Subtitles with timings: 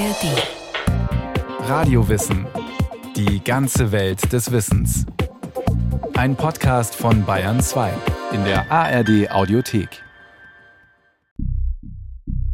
[0.00, 1.68] ARD.
[1.68, 2.46] Radiowissen.
[3.16, 5.04] Die ganze Welt des Wissens.
[6.14, 7.92] Ein Podcast von Bayern 2
[8.32, 10.02] in der ARD Audiothek.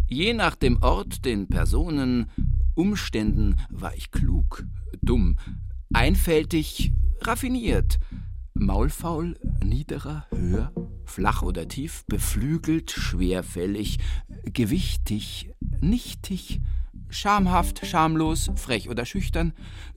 [0.08, 2.28] Je nach dem Ort, den Personen,
[2.74, 4.64] Umständen war ich klug,
[5.00, 5.38] dumm,
[5.94, 8.00] einfältig, raffiniert,
[8.54, 10.72] maulfaul, niederer, höher,
[11.04, 13.98] flach oder tief, beflügelt, schwerfällig,
[14.46, 16.60] gewichtig, nichtig,
[17.08, 19.52] schamhaft, schamlos, frech oder schüchtern,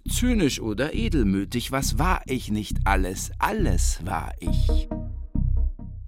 [0.08, 4.90] zynisch oder edelmütig, was war ich nicht alles, alles war ich.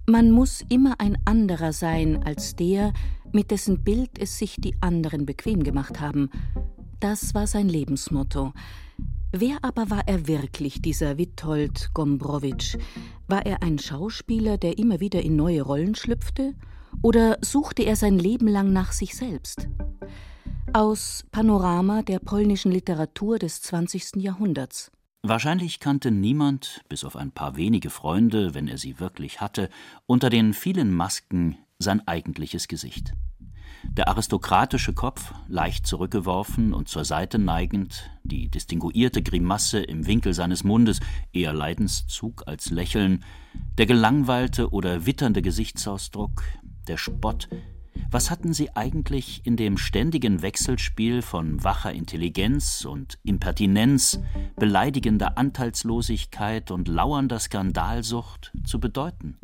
[0.06, 2.92] Man muss immer ein anderer sein als der,
[3.32, 6.28] mit dessen Bild es sich die anderen bequem gemacht haben.
[7.00, 8.52] Das war sein Lebensmotto.
[9.32, 12.76] Wer aber war er wirklich, dieser Witold Gombrowitsch?
[13.28, 16.54] War er ein Schauspieler, der immer wieder in neue Rollen schlüpfte?
[17.00, 19.68] Oder suchte er sein Leben lang nach sich selbst?
[20.74, 24.16] Aus Panorama der polnischen Literatur des 20.
[24.16, 24.90] Jahrhunderts.
[25.22, 29.68] Wahrscheinlich kannte niemand, bis auf ein paar wenige Freunde, wenn er sie wirklich hatte,
[30.06, 33.12] unter den vielen Masken sein eigentliches Gesicht.
[33.84, 40.64] Der aristokratische Kopf, leicht zurückgeworfen und zur Seite neigend, die distinguierte Grimasse im Winkel seines
[40.64, 41.00] Mundes,
[41.34, 43.24] eher Leidenszug als Lächeln,
[43.76, 46.42] der gelangweilte oder witternde Gesichtsausdruck,
[46.88, 47.48] der Spott,
[48.10, 54.20] was hatten sie eigentlich in dem ständigen Wechselspiel von wacher Intelligenz und Impertinenz,
[54.56, 59.38] beleidigender Anteilslosigkeit und lauernder Skandalsucht zu bedeuten?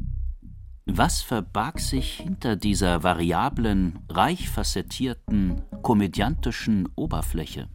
[0.91, 7.69] Was verbarg sich hinter dieser variablen, reich facettierten, komödiantischen Oberfläche?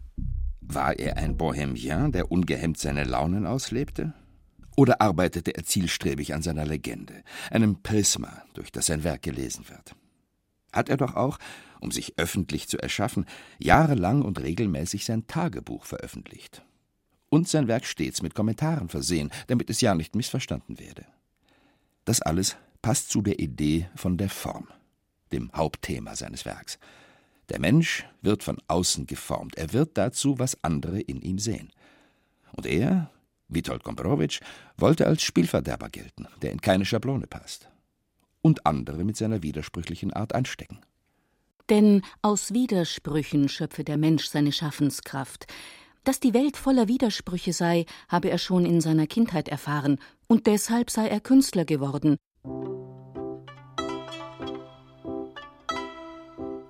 [0.61, 4.13] War er ein Bohemien, der ungehemmt seine Launen auslebte?
[4.75, 9.95] Oder arbeitete er zielstrebig an seiner Legende, einem Prisma, durch das sein Werk gelesen wird?
[10.73, 11.37] Hat er doch auch,
[11.79, 13.25] um sich öffentlich zu erschaffen,
[13.59, 16.63] jahrelang und regelmäßig sein Tagebuch veröffentlicht.
[17.29, 21.05] Und sein Werk stets mit Kommentaren versehen, damit es ja nicht missverstanden werde.
[22.05, 24.67] Das alles passt zu der Idee von der Form,
[25.31, 26.77] dem Hauptthema seines Werks.
[27.49, 31.71] Der Mensch wird von außen geformt, er wird dazu, was andere in ihm sehen.
[32.51, 33.11] Und er,
[33.47, 34.41] Witold Gombrowitsch,
[34.77, 37.69] wollte als Spielverderber gelten, der in keine Schablone passt.
[38.43, 40.81] Und andere mit seiner widersprüchlichen Art anstecken.
[41.71, 45.47] Denn aus Widersprüchen schöpfe der Mensch seine Schaffenskraft.
[46.03, 50.91] Dass die Welt voller Widersprüche sei, habe er schon in seiner Kindheit erfahren, und deshalb
[50.91, 52.17] sei er Künstler geworden,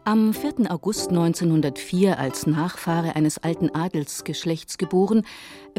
[0.05, 0.69] Am 4.
[0.69, 5.25] August 1904, als Nachfahre eines alten Adelsgeschlechts geboren,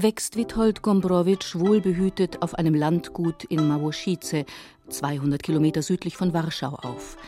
[0.00, 4.46] wächst Witold Gombrowitsch wohlbehütet auf einem Landgut in Małoszice,
[4.88, 7.18] 200 Kilometer südlich von Warschau, auf.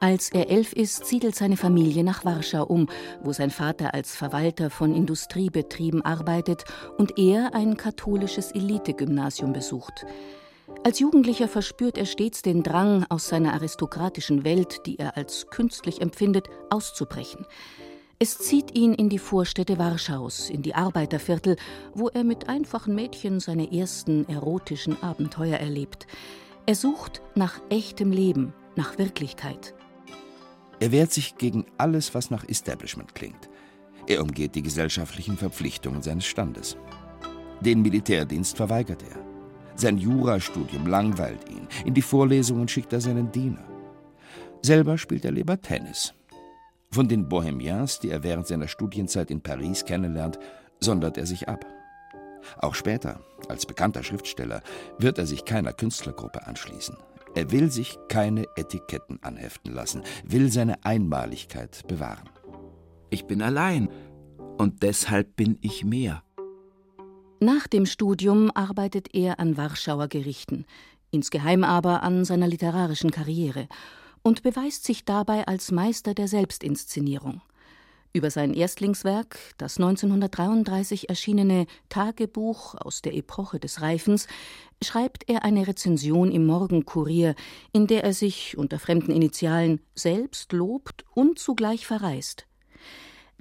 [0.00, 2.90] Als er elf ist, siedelt seine Familie nach Warschau um,
[3.22, 6.64] wo sein Vater als Verwalter von Industriebetrieben arbeitet
[6.98, 10.04] und er ein katholisches Elitegymnasium besucht.
[10.82, 16.00] Als Jugendlicher verspürt er stets den Drang, aus seiner aristokratischen Welt, die er als künstlich
[16.00, 17.46] empfindet, auszubrechen.
[18.18, 21.56] Es zieht ihn in die Vorstädte Warschaus, in die Arbeiterviertel,
[21.94, 26.06] wo er mit einfachen Mädchen seine ersten erotischen Abenteuer erlebt.
[26.66, 29.74] Er sucht nach echtem Leben, nach Wirklichkeit.
[30.80, 33.48] Er wehrt sich gegen alles, was nach Establishment klingt.
[34.06, 36.76] Er umgeht die gesellschaftlichen Verpflichtungen seines Standes.
[37.60, 39.23] Den Militärdienst verweigert er.
[39.76, 41.66] Sein Jurastudium langweilt ihn.
[41.84, 43.64] In die Vorlesungen schickt er seinen Diener.
[44.62, 46.14] Selber spielt er lieber Tennis.
[46.90, 50.38] Von den Bohemians, die er während seiner Studienzeit in Paris kennenlernt,
[50.80, 51.66] sondert er sich ab.
[52.58, 54.62] Auch später, als bekannter Schriftsteller,
[54.98, 56.96] wird er sich keiner Künstlergruppe anschließen.
[57.34, 62.30] Er will sich keine Etiketten anheften lassen, will seine Einmaligkeit bewahren.
[63.10, 63.88] Ich bin allein
[64.56, 66.23] und deshalb bin ich mehr.
[67.44, 70.64] Nach dem Studium arbeitet er an Warschauer Gerichten,
[71.10, 73.68] insgeheim aber an seiner literarischen Karriere
[74.22, 77.42] und beweist sich dabei als Meister der Selbstinszenierung.
[78.14, 84.26] Über sein Erstlingswerk, das 1933 erschienene Tagebuch aus der Epoche des Reifens,
[84.82, 87.34] schreibt er eine Rezension im Morgenkurier,
[87.74, 92.46] in der er sich unter fremden Initialen selbst lobt und zugleich verreist.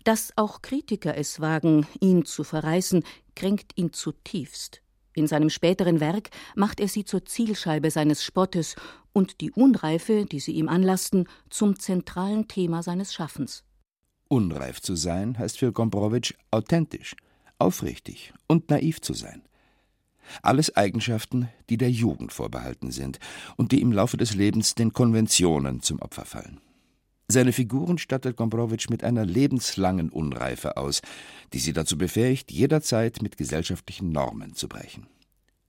[0.04, 3.04] Dass auch Kritiker es wagen, ihn zu verreißen,
[3.36, 4.82] kränkt ihn zutiefst.
[5.16, 8.76] In seinem späteren Werk macht er sie zur Zielscheibe seines Spottes
[9.14, 13.64] und die Unreife, die sie ihm anlasten, zum zentralen Thema seines Schaffens.
[14.28, 17.16] Unreif zu sein heißt für Gombrowitsch authentisch,
[17.60, 19.44] aufrichtig und naiv zu sein.
[20.42, 23.20] Alles Eigenschaften, die der Jugend vorbehalten sind
[23.56, 26.60] und die im Laufe des Lebens den Konventionen zum Opfer fallen.
[27.28, 31.02] Seine Figuren stattet Gombrowitsch mit einer lebenslangen Unreife aus,
[31.54, 35.08] die sie dazu befähigt, jederzeit mit gesellschaftlichen Normen zu brechen.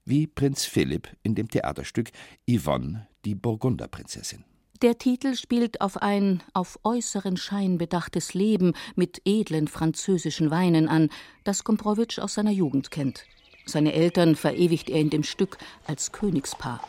[0.03, 2.11] Wie Prinz Philipp in dem Theaterstück
[2.49, 4.43] Yvonne, die Burgunderprinzessin.
[4.81, 11.09] Der Titel spielt auf ein auf äußeren Schein bedachtes Leben mit edlen französischen Weinen an,
[11.45, 13.25] das Gombrowitsch aus seiner Jugend kennt.
[13.65, 16.81] Seine Eltern verewigt er in dem Stück als Königspaar.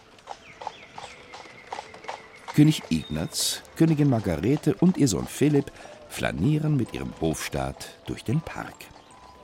[2.56, 5.70] König Ignaz, Königin Margarete und ihr Sohn Philipp
[6.08, 8.87] flanieren mit ihrem Hofstaat durch den Park.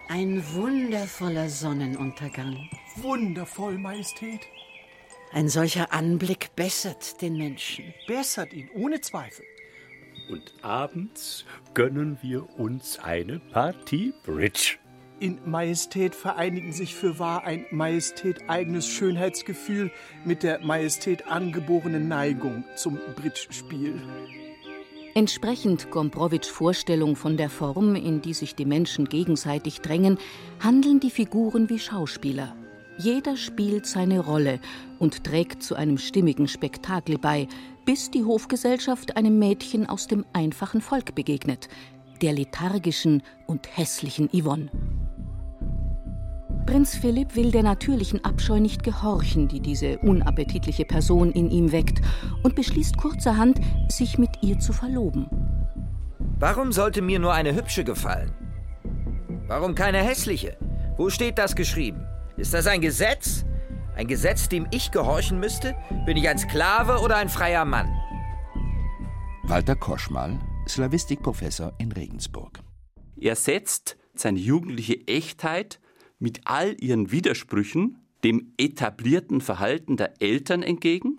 [0.09, 2.57] Ein wundervoller Sonnenuntergang.
[2.97, 4.41] Wundervoll, Majestät.
[5.31, 7.93] Ein solcher Anblick bessert den Menschen.
[8.07, 9.45] Bessert ihn, ohne Zweifel.
[10.31, 11.45] Und abends
[11.75, 14.79] gönnen wir uns eine Partie Bridge.
[15.23, 19.93] In Majestät vereinigen sich für wahr ein Majestät eigenes Schönheitsgefühl
[20.25, 24.03] mit der Majestät angeborenen Neigung zum Bridge-Spiel.
[25.15, 30.19] Entsprechend Gombrowitsch Vorstellung von der Form, in die sich die Menschen gegenseitig drängen,
[30.59, 32.57] handeln die Figuren wie Schauspieler.
[32.99, 34.59] Jeder spielt seine Rolle
[34.99, 37.47] und trägt zu einem stimmigen Spektakel bei,
[37.85, 41.69] bis die Hofgesellschaft einem Mädchen aus dem einfachen Volk begegnet,
[42.23, 44.69] der lethargischen und hässlichen Yvonne.
[46.67, 52.01] Prinz Philipp will der natürlichen Abscheu nicht gehorchen, die diese unappetitliche Person in ihm weckt,
[52.43, 55.27] und beschließt kurzerhand, sich mit ihr zu verloben.
[56.39, 58.33] Warum sollte mir nur eine hübsche gefallen?
[59.47, 60.57] Warum keine hässliche?
[60.97, 62.07] Wo steht das geschrieben?
[62.37, 63.45] Ist das ein Gesetz?
[63.97, 65.75] Ein Gesetz, dem ich gehorchen müsste?
[66.07, 67.89] Bin ich ein Sklave oder ein freier Mann?
[69.43, 72.61] Walter Koschmal, Slavistikprofessor in Regensburg.
[73.21, 75.81] Er setzt seine jugendliche Echtheit
[76.23, 81.19] mit all ihren Widersprüchen dem etablierten Verhalten der Eltern entgegen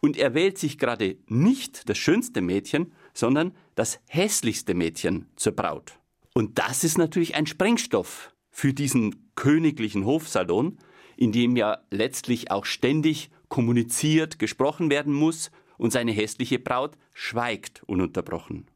[0.00, 5.98] und er wählt sich gerade nicht das schönste Mädchen, sondern das hässlichste Mädchen zur Braut.
[6.32, 10.78] Und das ist natürlich ein Sprengstoff für diesen königlichen Hofsalon,
[11.18, 17.82] in dem ja letztlich auch ständig kommuniziert, gesprochen werden muss und seine hässliche Braut schweigt
[17.84, 18.68] ununterbrochen.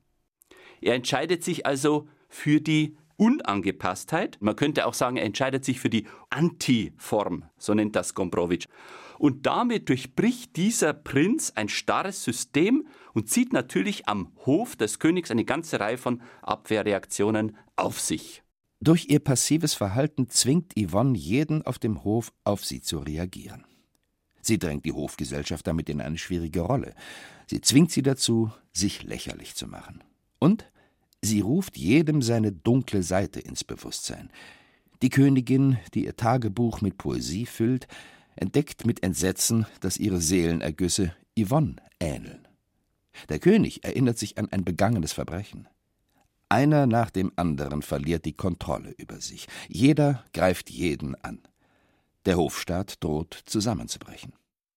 [0.82, 4.38] Er entscheidet sich also für die Unangepasstheit.
[4.40, 8.66] Man könnte auch sagen, er entscheidet sich für die Anti-Form, so nennt das Gombrowitsch.
[9.18, 15.30] Und damit durchbricht dieser Prinz ein starres System und zieht natürlich am Hof des Königs
[15.30, 18.42] eine ganze Reihe von Abwehrreaktionen auf sich.
[18.80, 23.64] Durch ihr passives Verhalten zwingt Yvonne jeden auf dem Hof, auf sie zu reagieren.
[24.42, 26.94] Sie drängt die Hofgesellschaft damit in eine schwierige Rolle.
[27.46, 30.04] Sie zwingt sie dazu, sich lächerlich zu machen.
[30.38, 30.66] Und
[31.24, 34.28] Sie ruft jedem seine dunkle Seite ins Bewusstsein.
[35.00, 37.88] Die Königin, die ihr Tagebuch mit Poesie füllt,
[38.36, 42.46] entdeckt mit Entsetzen, dass ihre Seelenergüsse Yvonne ähneln.
[43.30, 45.66] Der König erinnert sich an ein begangenes Verbrechen.
[46.50, 49.46] Einer nach dem anderen verliert die Kontrolle über sich.
[49.66, 51.40] Jeder greift jeden an.
[52.26, 54.34] Der Hofstaat droht zusammenzubrechen.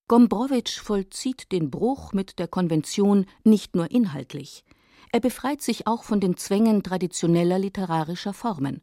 [0.08, 4.64] Gombrowitsch vollzieht den Bruch mit der Konvention nicht nur inhaltlich.
[5.12, 8.81] Er befreit sich auch von den Zwängen traditioneller literarischer Formen.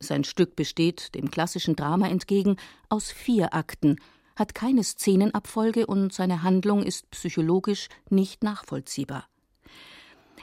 [0.00, 2.56] Sein Stück besteht, dem klassischen Drama entgegen,
[2.88, 3.96] aus vier Akten,
[4.36, 9.26] hat keine Szenenabfolge und seine Handlung ist psychologisch nicht nachvollziehbar.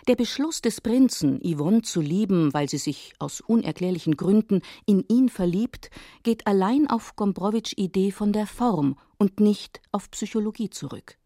[0.08, 5.30] Der Beschluss des Prinzen, Yvonne zu lieben, weil sie sich aus unerklärlichen Gründen in ihn
[5.30, 5.90] verliebt,
[6.24, 11.18] geht allein auf Gombrowitsch Idee von der Form und nicht auf Psychologie zurück.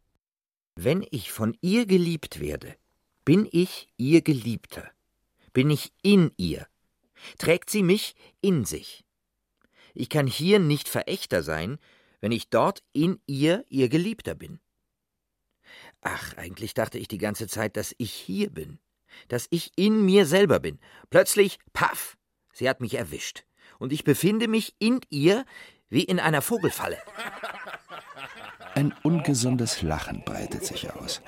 [0.75, 2.75] Wenn ich von ihr geliebt werde,
[3.25, 4.91] bin ich ihr Geliebter?
[5.53, 6.67] Bin ich in ihr?
[7.37, 9.05] Trägt sie mich in sich?
[9.93, 11.79] Ich kann hier nicht Verächter sein,
[12.19, 14.59] wenn ich dort in ihr ihr Geliebter bin.
[16.01, 18.79] Ach, eigentlich dachte ich die ganze Zeit, dass ich hier bin,
[19.27, 20.79] dass ich in mir selber bin.
[21.09, 22.17] Plötzlich, paff,
[22.51, 23.45] sie hat mich erwischt,
[23.79, 25.45] und ich befinde mich in ihr
[25.89, 26.97] wie in einer Vogelfalle.
[28.75, 31.21] Ein ungesundes Lachen breitet sich aus.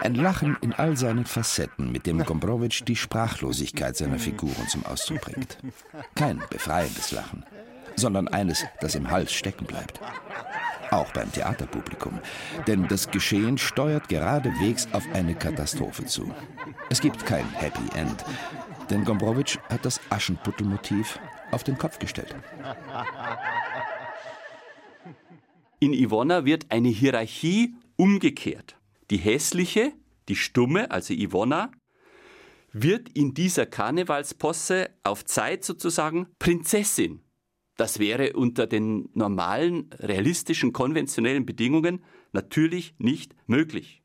[0.00, 5.20] Ein Lachen in all seinen Facetten, mit dem Gombrowitsch die Sprachlosigkeit seiner Figuren zum Ausdruck
[5.20, 5.58] bringt.
[6.16, 7.44] Kein befreiendes Lachen,
[7.94, 10.00] sondern eines, das im Hals stecken bleibt.
[10.90, 12.18] Auch beim Theaterpublikum.
[12.66, 16.34] Denn das Geschehen steuert geradewegs auf eine Katastrophe zu.
[16.88, 18.24] Es gibt kein Happy End,
[18.90, 21.20] denn Gombrowitsch hat das Aschenputtelmotiv
[21.52, 22.34] auf den Kopf gestellt.
[25.82, 28.76] In Ivonna wird eine Hierarchie umgekehrt.
[29.10, 29.92] Die hässliche,
[30.28, 31.72] die stumme, also Ivonna,
[32.70, 37.22] wird in dieser Karnevalsposse auf Zeit sozusagen Prinzessin.
[37.78, 44.02] Das wäre unter den normalen, realistischen, konventionellen Bedingungen natürlich nicht möglich.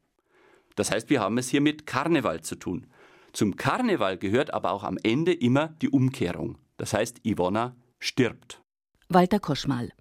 [0.75, 2.87] Das heißt, wir haben es hier mit Karneval zu tun.
[3.33, 6.57] Zum Karneval gehört aber auch am Ende immer die Umkehrung.
[6.77, 8.61] Das heißt, Ivona stirbt.
[9.09, 9.91] Walter Koschmal.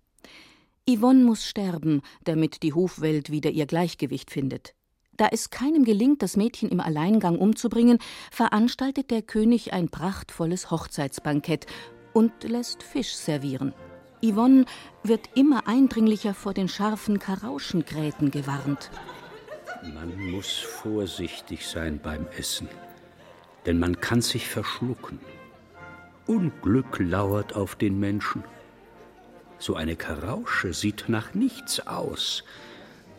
[0.88, 4.74] Yvonne muss sterben, damit die Hofwelt wieder ihr Gleichgewicht findet.
[5.16, 7.98] Da es keinem gelingt, das Mädchen im Alleingang umzubringen,
[8.30, 11.66] veranstaltet der König ein prachtvolles Hochzeitsbankett
[12.12, 13.72] und lässt Fisch servieren.
[14.22, 14.66] Yvonne
[15.02, 18.90] wird immer eindringlicher vor den scharfen Karauschengräten gewarnt.
[19.82, 22.68] Man muss vorsichtig sein beim Essen,
[23.64, 25.18] denn man kann sich verschlucken.
[26.26, 28.44] Unglück lauert auf den Menschen.
[29.58, 32.44] So eine Karausche sieht nach nichts aus.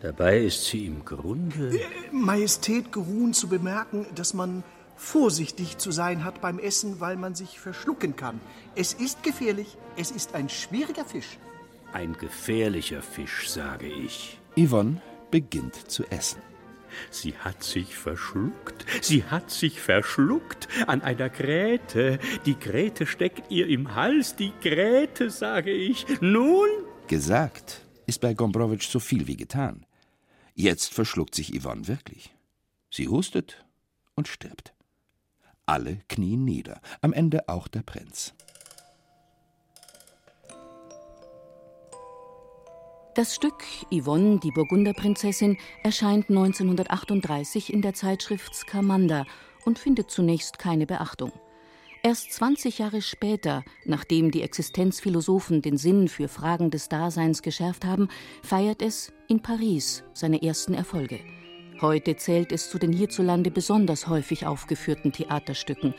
[0.02, 1.78] Dabei ist sie im Grunde.
[1.78, 4.64] Äh, Majestät geruhen zu bemerken, dass man
[4.96, 8.40] vorsichtig zu sein hat beim Essen, weil man sich verschlucken kann.
[8.76, 11.38] Es ist gefährlich, es ist ein schwieriger Fisch.
[11.92, 14.40] Ein gefährlicher Fisch, sage ich.
[14.58, 15.02] Yvonne
[15.32, 16.42] beginnt zu essen.
[17.12, 22.20] Sie hat sich verschluckt, sie hat sich verschluckt an einer Gräte.
[22.46, 26.06] Die Gräte steckt ihr im Hals, die Gräte, sage ich.
[26.22, 26.70] Nun?
[27.08, 29.86] Gesagt ist bei Gombrowitsch so viel wie getan.
[30.54, 32.34] Jetzt verschluckt sich Yvonne wirklich.
[32.90, 33.66] Sie hustet
[34.16, 34.74] und stirbt.
[35.66, 38.34] Alle knien nieder, am Ende auch der Prinz.
[43.16, 49.26] Das Stück Yvonne, die Burgunderprinzessin, erscheint 1938 in der Zeitschrift Scamander
[49.64, 51.32] und findet zunächst keine Beachtung.
[52.04, 58.10] Erst 20 Jahre später, nachdem die Existenzphilosophen den Sinn für Fragen des Daseins geschärft haben,
[58.44, 61.22] feiert es in Paris seine ersten Erfolge.
[61.80, 65.94] Heute zählt es zu den hierzulande besonders häufig aufgeführten Theaterstücken.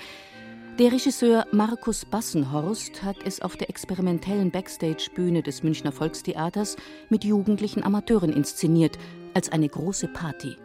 [0.78, 6.76] Der Regisseur Markus Bassenhorst hat es auf der experimentellen Backstage-Bühne des Münchner Volkstheaters
[7.08, 8.98] mit jugendlichen Amateuren inszeniert,
[9.32, 10.58] als eine große Party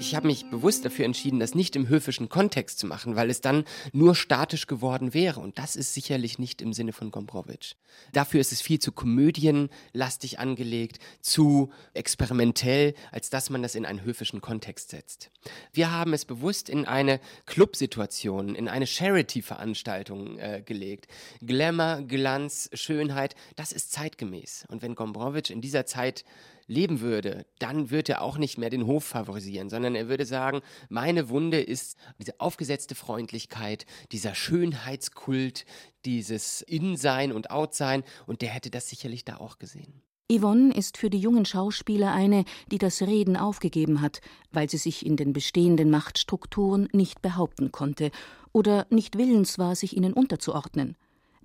[0.00, 3.42] ich habe mich bewusst dafür entschieden, das nicht im höfischen Kontext zu machen, weil es
[3.42, 5.40] dann nur statisch geworden wäre.
[5.40, 7.74] Und das ist sicherlich nicht im Sinne von Gombrowitsch.
[8.12, 14.02] Dafür ist es viel zu komödienlastig angelegt, zu experimentell, als dass man das in einen
[14.02, 15.30] höfischen Kontext setzt.
[15.72, 21.08] Wir haben es bewusst in eine Clubsituation, in eine Charity-Veranstaltung äh, gelegt.
[21.42, 24.64] Glamour, Glanz, Schönheit, das ist zeitgemäß.
[24.68, 26.24] Und wenn Gombrowitsch in dieser Zeit
[26.70, 30.60] leben würde, dann würde er auch nicht mehr den Hof favorisieren, sondern er würde sagen,
[30.88, 35.66] meine Wunde ist diese aufgesetzte Freundlichkeit, dieser Schönheitskult,
[36.04, 40.02] dieses In-Sein und Out-Sein und der hätte das sicherlich da auch gesehen.
[40.30, 44.20] Yvonne ist für die jungen Schauspieler eine, die das Reden aufgegeben hat,
[44.52, 48.12] weil sie sich in den bestehenden Machtstrukturen nicht behaupten konnte
[48.52, 50.96] oder nicht willens war, sich ihnen unterzuordnen.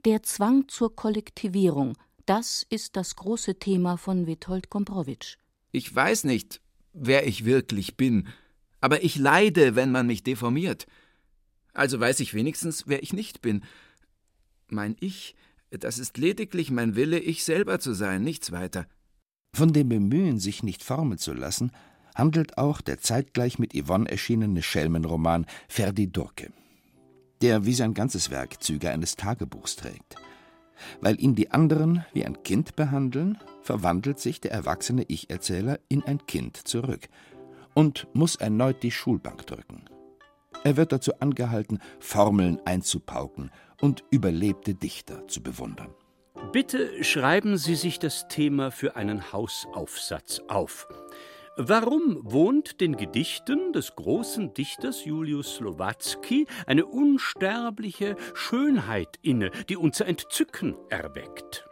[0.06, 1.94] Der Zwang zur Kollektivierung,
[2.26, 5.38] das ist das große Thema von Witold Gombrowitsch.
[5.72, 6.62] Ich weiß nicht,
[6.94, 8.28] wer ich wirklich bin,
[8.82, 10.88] aber ich leide, wenn man mich deformiert.
[11.74, 13.64] Also weiß ich wenigstens, wer ich nicht bin.
[14.70, 15.36] Mein Ich,
[15.70, 18.88] das ist lediglich mein Wille, ich selber zu sein, nichts weiter.
[19.54, 21.72] Von dem Bemühen, sich nicht formen zu lassen,
[22.16, 26.52] handelt auch der zeitgleich mit Yvonne erschienene Schelmenroman Ferdi Durke,
[27.42, 30.16] der wie sein ganzes Werk Züge eines Tagebuchs trägt.
[31.02, 36.26] Weil ihn die anderen wie ein Kind behandeln, verwandelt sich der erwachsene Ich-Erzähler in ein
[36.26, 37.08] Kind zurück
[37.74, 39.86] und muss erneut die Schulbank drücken.
[40.64, 43.52] Er wird dazu angehalten, Formeln einzupauken
[43.82, 45.94] und überlebte Dichter zu bewundern.
[46.52, 50.88] Bitte schreiben Sie sich das Thema für einen Hausaufsatz auf.
[51.58, 60.06] Warum wohnt den Gedichten des großen Dichters Julius Slowatzki eine unsterbliche Schönheit inne, die unser
[60.06, 61.66] Entzücken erweckt?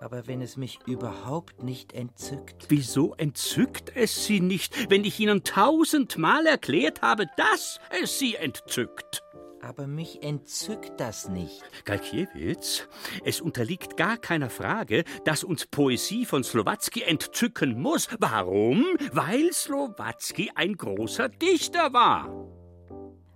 [0.00, 2.66] Aber wenn es mich überhaupt nicht entzückt.
[2.70, 9.22] Wieso entzückt es Sie nicht, wenn ich Ihnen tausendmal erklärt habe, dass es Sie entzückt?
[9.60, 11.62] Aber mich entzückt das nicht.
[11.84, 12.86] Galkiewicz,
[13.24, 18.08] es unterliegt gar keiner Frage, dass uns Poesie von Slowatzki entzücken muss.
[18.18, 18.84] Warum?
[19.12, 22.48] Weil Slowatzki ein großer Dichter war.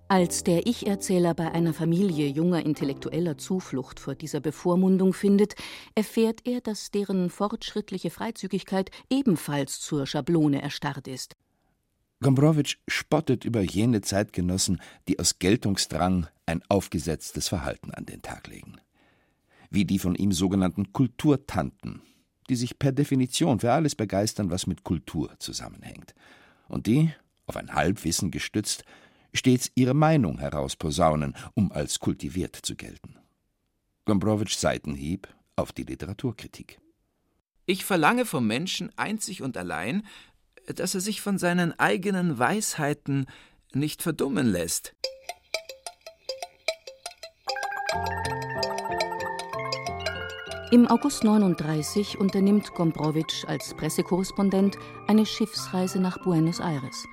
[0.09, 5.55] Als der Ich-Erzähler bei einer Familie junger Intellektueller Zuflucht vor dieser Bevormundung findet,
[5.95, 11.35] erfährt er, dass deren fortschrittliche Freizügigkeit ebenfalls zur Schablone erstarrt ist.
[12.23, 18.81] Gombrowitsch spottet über jene Zeitgenossen, die aus Geltungsdrang ein aufgesetztes Verhalten an den Tag legen.
[19.71, 22.01] Wie die von ihm sogenannten Kulturtanten,
[22.49, 26.15] die sich per Definition für alles begeistern, was mit Kultur zusammenhängt.
[26.69, 27.13] Und die,
[27.47, 28.85] auf ein Halbwissen gestützt,
[29.35, 33.17] stets ihre Meinung herausposaunen, um als kultiviert zu gelten.
[34.05, 36.79] Gombrowitsch Seitenhieb auf die Literaturkritik.
[37.65, 40.05] Ich verlange vom Menschen einzig und allein,
[40.67, 43.27] dass er sich von seinen eigenen Weisheiten
[43.73, 44.95] nicht verdummen lässt.
[50.73, 57.07] Im August 39 unternimmt Gombrowitsch als Pressekorrespondent eine Schiffsreise nach Buenos Aires.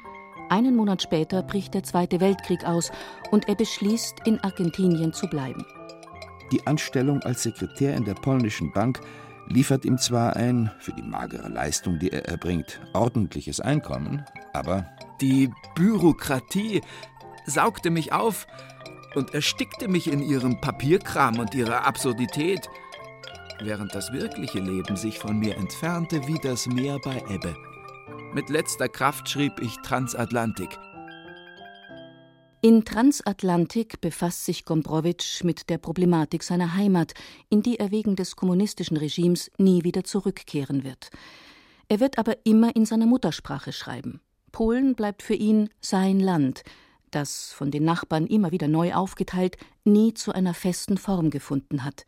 [0.47, 2.89] Einen Monat später bricht der Zweite Weltkrieg aus
[3.31, 5.65] und er beschließt, in Argentinien zu bleiben.
[6.53, 9.01] Die Anstellung als Sekretär in der polnischen Bank
[9.47, 14.89] liefert ihm zwar ein, für die magere Leistung, die er erbringt, ordentliches Einkommen, aber
[15.21, 16.81] die Bürokratie
[17.45, 18.47] saugte mich auf
[19.15, 22.69] und erstickte mich in ihrem Papierkram und ihrer Absurdität,
[23.61, 27.55] während das wirkliche Leben sich von mir entfernte wie das Meer bei Ebbe.
[28.33, 30.77] Mit letzter Kraft schrieb ich Transatlantik.
[32.61, 37.13] In Transatlantik befasst sich Gombrowitsch mit der Problematik seiner Heimat,
[37.47, 41.09] in die er wegen des kommunistischen Regimes nie wieder zurückkehren wird.
[41.87, 44.19] Er wird aber immer in seiner Muttersprache schreiben.
[44.51, 46.63] Polen bleibt für ihn sein Land,
[47.11, 52.05] das, von den Nachbarn immer wieder neu aufgeteilt, nie zu einer festen Form gefunden hat.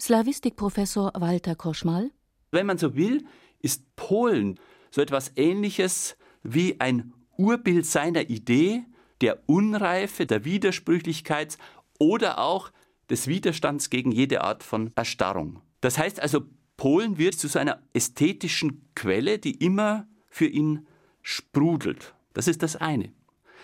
[0.00, 2.10] Slawistikprofessor Walter Koschmal.
[2.50, 3.24] Wenn man so will,
[3.60, 4.58] ist Polen
[4.90, 8.82] so etwas Ähnliches wie ein Urbild seiner Idee,
[9.20, 11.58] der Unreife, der Widersprüchlichkeit
[11.98, 12.70] oder auch
[13.08, 15.60] des Widerstands gegen jede Art von Erstarrung.
[15.80, 16.42] Das heißt also,
[16.76, 20.86] Polen wird zu seiner ästhetischen Quelle, die immer für ihn
[21.22, 22.14] sprudelt.
[22.32, 23.12] Das ist das eine.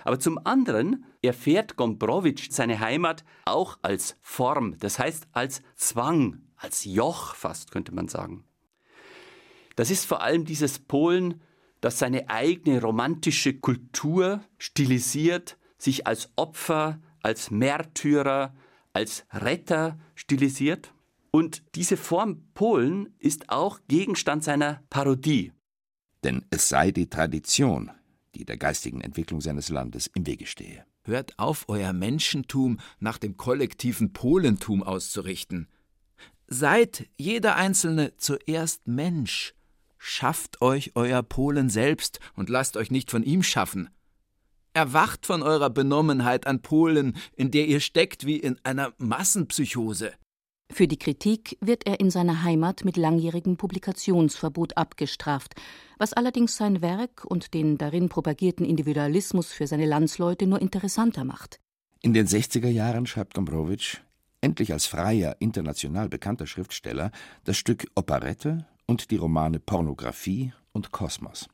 [0.04, 6.84] Aber zum anderen erfährt Gombrowitsch seine Heimat auch als Form, das heißt als Zwang, als
[6.84, 8.44] Joch fast, könnte man sagen.
[9.76, 11.40] Das ist vor allem dieses Polen,
[11.86, 18.56] das seine eigene romantische Kultur stilisiert, sich als Opfer, als Märtyrer,
[18.92, 20.92] als Retter stilisiert.
[21.30, 25.52] Und diese Form Polen ist auch Gegenstand seiner Parodie.
[26.24, 27.92] Denn es sei die Tradition,
[28.34, 30.84] die der geistigen Entwicklung seines Landes im Wege stehe.
[31.04, 35.68] Hört auf, euer Menschentum nach dem kollektiven Polentum auszurichten.
[36.48, 39.54] Seid jeder Einzelne zuerst Mensch
[39.98, 43.88] Schafft euch euer Polen selbst und lasst euch nicht von ihm schaffen.
[44.72, 50.12] Erwacht von eurer Benommenheit an Polen, in der ihr steckt wie in einer Massenpsychose.
[50.70, 55.54] Für die Kritik wird er in seiner Heimat mit langjährigem Publikationsverbot abgestraft,
[55.98, 61.60] was allerdings sein Werk und den darin propagierten Individualismus für seine Landsleute nur interessanter macht.
[62.02, 63.98] In den 60er Jahren schreibt Gombrowitsch,
[64.40, 67.10] endlich als freier, international bekannter Schriftsteller,
[67.44, 71.48] das Stück Operette und die Romane Pornographie und Kosmos.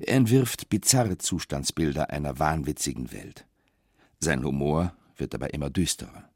[0.00, 3.46] Er entwirft bizarre Zustandsbilder einer wahnwitzigen Welt.
[4.18, 6.28] Sein Humor wird dabei immer düsterer.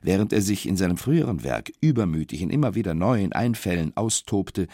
[0.00, 4.68] Während er sich in seinem früheren Werk übermütig in immer wieder neuen Einfällen austobte,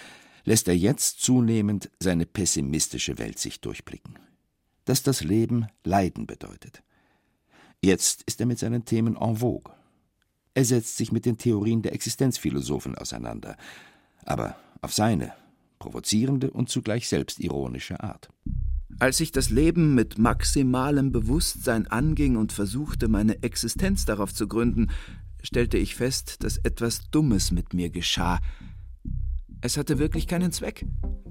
[0.44, 4.18] lässt er jetzt zunehmend seine pessimistische Weltsicht durchblicken.
[4.84, 6.82] Dass das Leben Leiden bedeutet.
[7.82, 9.72] Jetzt ist er mit seinen Themen en vogue.
[10.54, 13.56] Er setzt sich mit den Theorien der Existenzphilosophen auseinander
[14.28, 15.32] aber auf seine
[15.78, 18.28] provozierende und zugleich selbstironische Art.
[18.98, 24.88] Als ich das Leben mit maximalem Bewusstsein anging und versuchte, meine Existenz darauf zu gründen,
[25.42, 28.40] stellte ich fest, dass etwas Dummes mit mir geschah.
[29.60, 30.84] Es hatte wirklich keinen Zweck.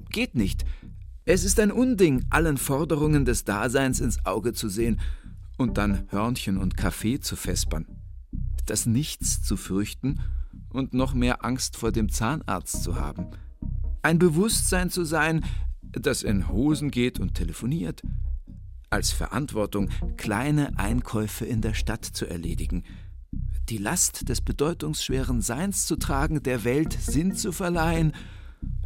[0.09, 0.65] Geht nicht.
[1.25, 5.01] Es ist ein Unding, allen Forderungen des Daseins ins Auge zu sehen
[5.57, 7.85] und dann Hörnchen und Kaffee zu vespern.
[8.65, 10.19] Das Nichts zu fürchten
[10.71, 13.27] und noch mehr Angst vor dem Zahnarzt zu haben.
[14.01, 15.43] Ein Bewusstsein zu sein,
[15.91, 18.01] das in Hosen geht und telefoniert.
[18.89, 22.83] Als Verantwortung, kleine Einkäufe in der Stadt zu erledigen.
[23.69, 28.13] Die Last des bedeutungsschweren Seins zu tragen, der Welt Sinn zu verleihen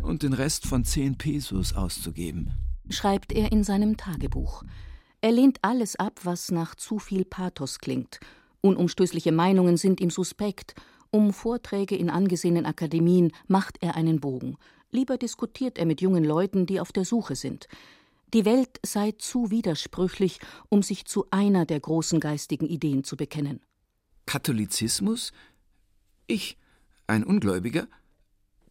[0.02, 2.54] und den Rest von zehn Pesos auszugeben.
[2.90, 4.64] Schreibt er in seinem Tagebuch.
[5.22, 8.20] Er lehnt alles ab, was nach zu viel Pathos klingt.
[8.62, 10.74] Unumstößliche Meinungen sind ihm suspekt
[11.12, 14.58] um Vorträge in angesehenen Akademien macht er einen Bogen.
[14.92, 17.68] Lieber diskutiert er mit jungen Leuten, die auf der Suche sind.
[18.34, 23.60] Die Welt sei zu widersprüchlich, um sich zu einer der großen geistigen Ideen zu bekennen.
[24.26, 25.34] Katholizismus?
[26.28, 26.58] Ich,
[27.08, 27.88] ein Ungläubiger?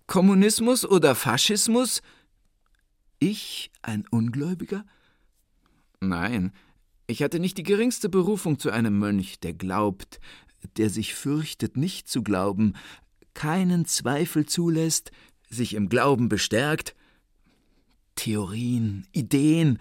[0.06, 2.00] Kommunismus oder Faschismus?
[3.18, 4.86] Ich, ein Ungläubiger?
[6.00, 6.52] Nein,
[7.06, 10.20] ich hatte nicht die geringste Berufung zu einem Mönch, der glaubt,
[10.76, 12.74] der sich fürchtet, nicht zu glauben,
[13.34, 15.10] keinen Zweifel zulässt,
[15.48, 16.94] sich im Glauben bestärkt.
[18.14, 19.78] Theorien, Ideen.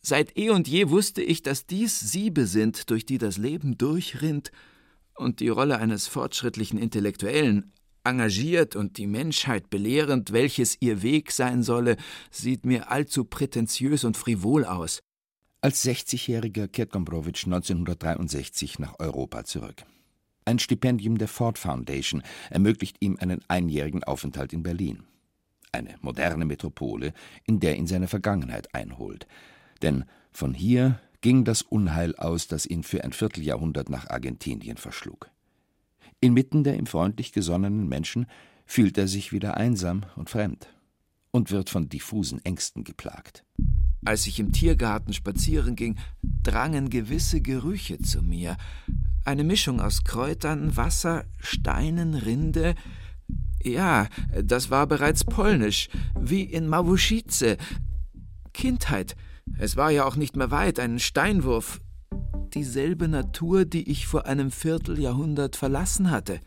[0.00, 4.50] Seit eh und je wusste ich, dass dies Siebe sind, durch die das Leben durchrinnt
[5.14, 7.72] und die Rolle eines fortschrittlichen Intellektuellen,
[8.04, 11.96] engagiert und die Menschheit belehrend, welches ihr Weg sein solle,
[12.30, 15.00] sieht mir allzu prätentiös und frivol aus.
[15.62, 19.84] Als 60-Jähriger kehrt Gombrowitsch 1963 nach Europa zurück.
[20.46, 25.02] Ein Stipendium der Ford Foundation ermöglicht ihm einen einjährigen Aufenthalt in Berlin.
[25.70, 27.12] Eine moderne Metropole,
[27.44, 29.26] in der ihn seine Vergangenheit einholt.
[29.82, 35.30] Denn von hier ging das Unheil aus, das ihn für ein Vierteljahrhundert nach Argentinien verschlug.
[36.20, 38.26] Inmitten der ihm freundlich gesonnenen Menschen
[38.64, 40.74] fühlt er sich wieder einsam und fremd
[41.30, 43.44] und wird von diffusen Ängsten geplagt.
[44.04, 45.96] Als ich im Tiergarten spazieren ging,
[46.42, 48.56] drangen gewisse Gerüche zu mir.
[49.24, 52.74] Eine Mischung aus Kräutern, Wasser, Steinen, Rinde.
[53.62, 54.08] Ja,
[54.42, 57.58] das war bereits polnisch, wie in Małuszice.
[58.54, 59.16] Kindheit.
[59.58, 61.80] Es war ja auch nicht mehr weit, ein Steinwurf.
[62.54, 66.40] Dieselbe Natur, die ich vor einem Vierteljahrhundert verlassen hatte.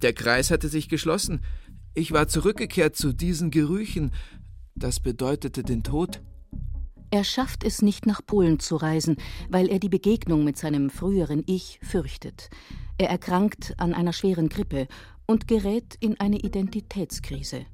[0.00, 1.40] Der Kreis hatte sich geschlossen.
[1.94, 4.12] Ich war zurückgekehrt zu diesen Gerüchen.
[4.74, 6.22] Das bedeutete den Tod.
[7.14, 11.44] Er schafft es nicht nach Polen zu reisen, weil er die Begegnung mit seinem früheren
[11.46, 12.50] Ich fürchtet.
[12.98, 14.88] Er erkrankt an einer schweren Grippe
[15.24, 17.66] und gerät in eine Identitätskrise.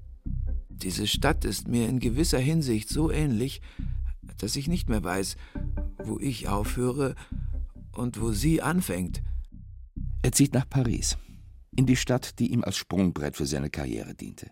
[0.69, 3.63] Diese Stadt ist mir in gewisser Hinsicht so ähnlich,
[4.37, 5.37] dass ich nicht mehr weiß,
[6.05, 7.15] wo ich aufhöre
[7.93, 9.23] und wo sie anfängt.
[10.21, 11.17] Er zieht nach Paris,
[11.75, 14.51] in die Stadt, die ihm als Sprungbrett für seine Karriere diente.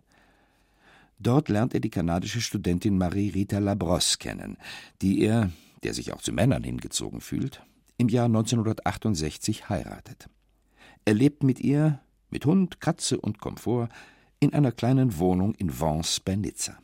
[1.18, 4.56] Dort lernt er die kanadische Studentin Marie-Rita Labrosse kennen,
[5.02, 5.50] die er,
[5.82, 7.62] der sich auch zu Männern hingezogen fühlt,
[7.96, 10.28] im Jahr 1968 heiratet.
[11.04, 12.00] Er lebt mit ihr,
[12.30, 13.88] mit Hund, Katze und Komfort,
[14.40, 16.78] in einer kleinen Wohnung in Vence bei Nizza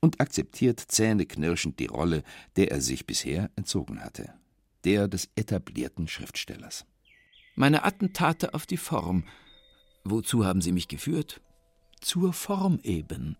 [0.00, 2.22] und akzeptiert zähneknirschend die Rolle,
[2.56, 4.32] der er sich bisher entzogen hatte,
[4.84, 6.86] der des etablierten Schriftstellers.
[7.56, 9.24] Meine Attentate auf die Form.
[10.04, 11.40] Wozu haben sie mich geführt?
[12.00, 13.36] Zur Form eben.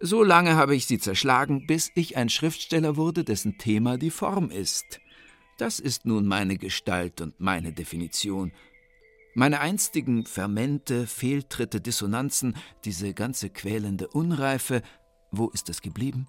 [0.00, 4.50] So lange habe ich sie zerschlagen, bis ich ein Schriftsteller wurde, dessen Thema die Form
[4.50, 5.00] ist.
[5.56, 8.52] Das ist nun meine Gestalt und meine Definition.
[9.34, 14.82] Meine einstigen Fermente, Fehltritte, Dissonanzen, diese ganze quälende Unreife,
[15.30, 16.28] wo ist es geblieben?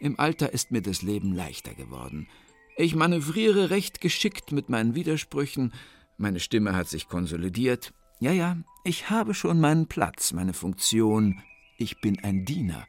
[0.00, 2.28] Im Alter ist mir das Leben leichter geworden.
[2.76, 5.72] Ich manövriere recht geschickt mit meinen Widersprüchen,
[6.18, 7.94] meine Stimme hat sich konsolidiert.
[8.20, 11.42] Ja, ja, ich habe schon meinen Platz, meine Funktion,
[11.78, 12.84] ich bin ein Diener.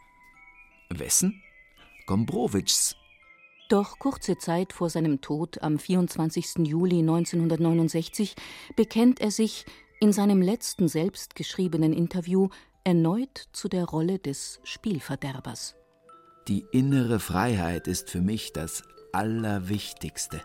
[0.89, 1.41] Wessen?
[2.08, 2.95] Gombrowitschs.
[3.69, 6.65] Doch kurze Zeit vor seinem Tod am 24.
[6.67, 8.36] Juli 1969
[8.75, 9.65] bekennt er sich
[9.99, 12.49] in seinem letzten selbstgeschriebenen Interview
[12.84, 15.75] erneut zu der Rolle des Spielverderbers.
[16.47, 20.41] Die innere Freiheit ist für mich das Allerwichtigste.